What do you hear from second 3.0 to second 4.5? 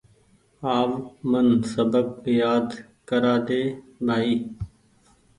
ڪرآ ۮي بآئي